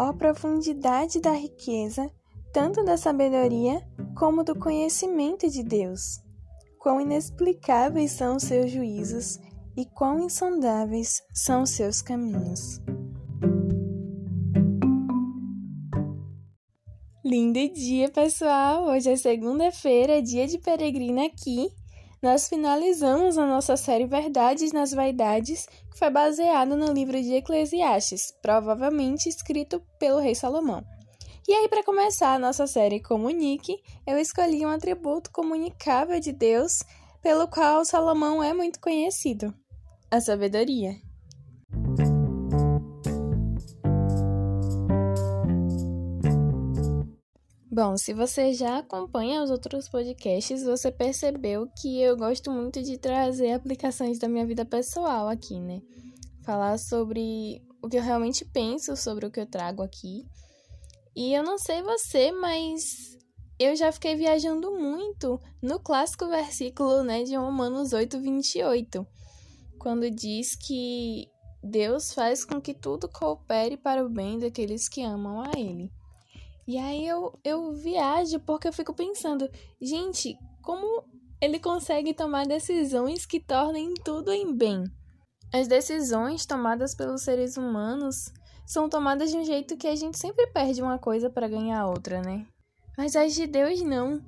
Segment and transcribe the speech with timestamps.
[0.00, 2.08] Ó profundidade da riqueza,
[2.52, 3.82] tanto da sabedoria
[4.16, 6.20] como do conhecimento de Deus!
[6.78, 9.40] Quão inexplicáveis são os seus juízos
[9.76, 12.80] e quão insondáveis são os seus caminhos.
[17.24, 18.84] Lindo dia, pessoal!
[18.84, 21.72] Hoje é segunda-feira, dia de peregrina aqui.
[22.20, 28.34] Nós finalizamos a nossa série Verdades nas Vaidades, que foi baseada no livro de Eclesiastes,
[28.42, 30.84] provavelmente escrito pelo rei Salomão.
[31.46, 36.82] E aí, para começar a nossa série Comunique, eu escolhi um atributo comunicável de Deus,
[37.22, 39.54] pelo qual Salomão é muito conhecido:
[40.10, 41.07] a sabedoria.
[47.70, 52.96] Bom, se você já acompanha os outros podcasts, você percebeu que eu gosto muito de
[52.96, 55.82] trazer aplicações da minha vida pessoal aqui, né?
[56.44, 60.24] Falar sobre o que eu realmente penso sobre o que eu trago aqui.
[61.14, 63.18] E eu não sei você, mas
[63.58, 69.06] eu já fiquei viajando muito no clássico versículo, né, de Romanos 8, 28,
[69.78, 71.28] quando diz que
[71.62, 75.92] Deus faz com que tudo coopere para o bem daqueles que amam a Ele.
[76.68, 81.02] E aí eu, eu viajo porque eu fico pensando, gente, como
[81.40, 84.84] ele consegue tomar decisões que tornem tudo em bem?
[85.50, 88.30] As decisões tomadas pelos seres humanos
[88.66, 92.20] são tomadas de um jeito que a gente sempre perde uma coisa para ganhar outra,
[92.20, 92.46] né?
[92.98, 94.22] Mas as de Deus não.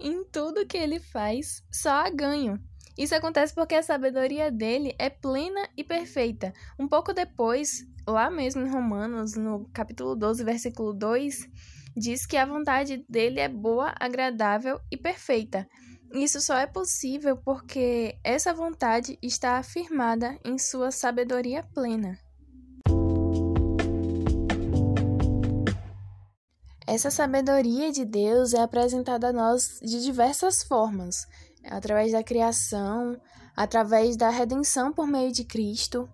[0.00, 2.58] Em tudo que ele faz, só há ganho.
[2.96, 6.54] Isso acontece porque a sabedoria dele é plena e perfeita.
[6.78, 11.50] Um pouco depois, lá mesmo em Romanos, no capítulo 12, versículo 2,
[11.96, 15.66] diz que a vontade dele é boa, agradável e perfeita.
[16.14, 22.18] Isso só é possível porque essa vontade está afirmada em sua sabedoria plena.
[26.86, 31.26] Essa sabedoria de Deus é apresentada a nós de diversas formas,
[31.64, 33.18] através da criação,
[33.56, 36.06] através da redenção por meio de Cristo,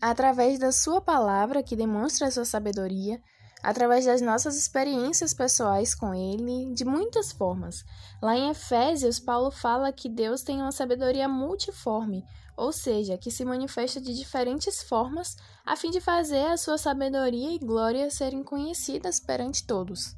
[0.00, 3.20] através da sua palavra que demonstra a sua sabedoria,
[3.62, 7.84] através das nossas experiências pessoais com Ele, de muitas formas.
[8.22, 12.24] Lá em Efésios, Paulo fala que Deus tem uma sabedoria multiforme,
[12.56, 17.52] ou seja, que se manifesta de diferentes formas a fim de fazer a sua sabedoria
[17.52, 20.16] e glória serem conhecidas perante todos.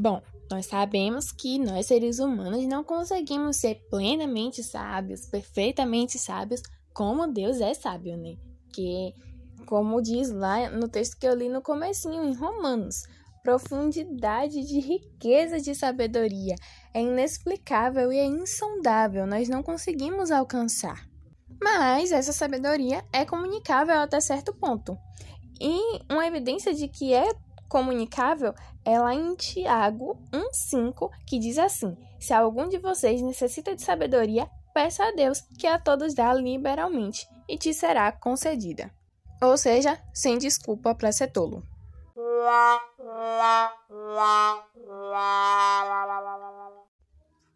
[0.00, 7.26] Bom, nós sabemos que nós seres humanos não conseguimos ser plenamente sábios, perfeitamente sábios, como
[7.26, 8.36] Deus é sábio, né?
[8.72, 9.12] Que,
[9.66, 13.02] como diz lá no texto que eu li no comecinho, em Romanos,
[13.42, 16.54] profundidade de riqueza de sabedoria
[16.92, 21.06] é inexplicável e é insondável, nós não conseguimos alcançar.
[21.62, 24.96] Mas essa sabedoria é comunicável até certo ponto.
[25.60, 27.32] E uma evidência de que é
[27.68, 33.82] comunicável é lá em Tiago 1,5, que diz assim: Se algum de vocês necessita de
[33.82, 38.90] sabedoria, peça a Deus, que a todos dá liberalmente, e te será concedida.
[39.40, 41.62] Ou seja, sem desculpa para ser tolo.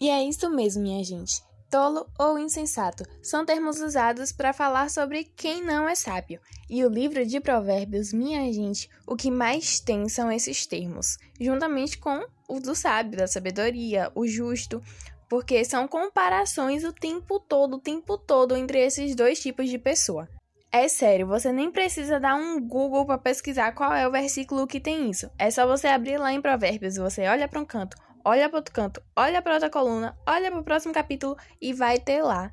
[0.01, 5.25] E é isso mesmo, minha gente tolo ou insensato são termos usados para falar sobre
[5.25, 6.39] quem não é sábio.
[6.69, 11.97] E o livro de Provérbios, minha gente, o que mais tem são esses termos, juntamente
[11.97, 14.83] com o do sábio, da sabedoria, o justo,
[15.31, 20.29] porque são comparações o tempo todo, o tempo todo entre esses dois tipos de pessoa.
[20.71, 24.79] É sério, você nem precisa dar um Google para pesquisar qual é o versículo que
[24.79, 25.31] tem isso.
[25.39, 28.75] É só você abrir lá em Provérbios, você olha para um canto, olha para outro
[28.75, 32.53] canto, olha para outra coluna, olha para o próximo capítulo e vai ter lá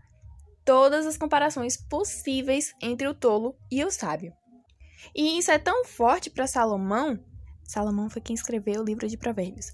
[0.65, 4.33] todas as comparações possíveis entre o tolo e o sábio.
[5.15, 7.19] E isso é tão forte para Salomão,
[7.69, 9.71] Salomão foi quem escreveu o livro de Provérbios,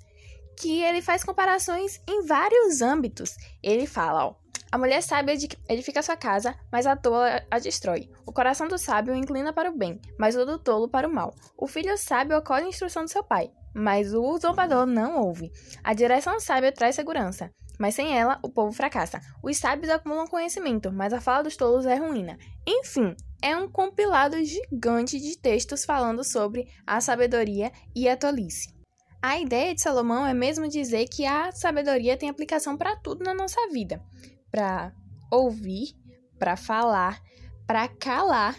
[0.60, 3.38] que ele faz comparações em vários âmbitos.
[3.64, 4.36] Ele fala, ó,
[4.70, 5.34] a mulher sábia
[5.70, 8.10] edifica sua casa, mas a tola a destrói.
[8.26, 11.34] O coração do sábio inclina para o bem, mas o do tolo para o mal.
[11.58, 15.52] O filho sábio acolhe a instrução do seu pai, mas o zombador não ouve.
[15.84, 19.20] A direção sábia traz segurança, mas sem ela o povo fracassa.
[19.44, 22.38] Os sábios acumulam conhecimento, mas a fala dos tolos é ruína.
[22.66, 28.74] Enfim, é um compilado gigante de textos falando sobre a sabedoria e a tolice.
[29.22, 33.34] A ideia de Salomão é mesmo dizer que a sabedoria tem aplicação para tudo na
[33.34, 34.02] nossa vida:
[34.50, 34.94] para
[35.30, 35.96] ouvir,
[36.40, 37.20] para falar,
[37.68, 38.56] para calar,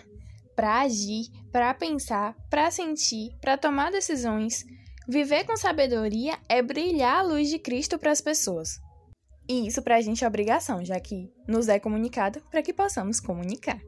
[0.55, 4.65] para agir, para pensar, para sentir, para tomar decisões,
[5.08, 8.81] Viver com sabedoria é brilhar a luz de Cristo para as pessoas.
[9.49, 13.81] E isso pra gente é obrigação, já que nos é comunicado para que possamos comunicar.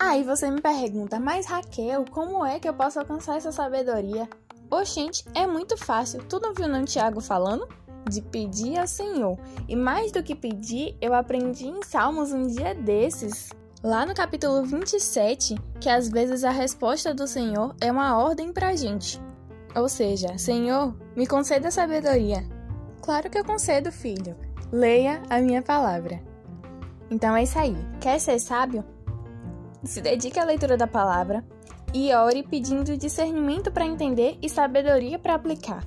[0.00, 4.28] Aí você me pergunta, mas Raquel, como é que eu posso alcançar essa sabedoria?
[4.68, 6.24] Oxente, é muito fácil.
[6.24, 7.68] Tu não viu não Tiago falando?
[8.10, 9.38] De pedir ao Senhor.
[9.68, 13.50] E mais do que pedir, eu aprendi em Salmos um dia desses.
[13.82, 18.76] Lá no capítulo 27, que às vezes a resposta do Senhor é uma ordem pra
[18.76, 19.18] gente.
[19.74, 22.44] Ou seja, Senhor, me conceda sabedoria.
[23.00, 24.36] Claro que eu concedo, filho.
[24.70, 26.20] Leia a minha palavra.
[27.10, 27.74] Então é isso aí.
[27.98, 28.84] Quer ser sábio?
[29.82, 31.42] Se dedique à leitura da palavra
[31.94, 35.86] e ore pedindo discernimento para entender e sabedoria para aplicar.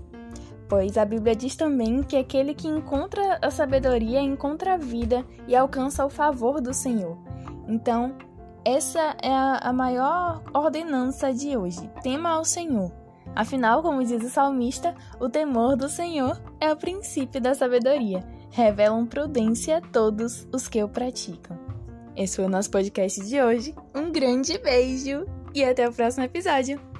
[0.67, 5.55] Pois a Bíblia diz também que aquele que encontra a sabedoria encontra a vida e
[5.55, 7.32] alcança o favor do Senhor.
[7.67, 8.15] Então,
[8.65, 12.91] essa é a maior ordenança de hoje: tema ao Senhor.
[13.35, 18.23] Afinal, como diz o salmista, o temor do Senhor é o princípio da sabedoria.
[18.51, 21.57] Revelam prudência a todos os que o praticam.
[22.15, 23.73] Esse foi o nosso podcast de hoje.
[23.95, 26.92] Um grande beijo e até o próximo episódio!